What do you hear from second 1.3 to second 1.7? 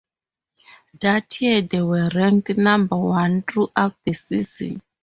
year,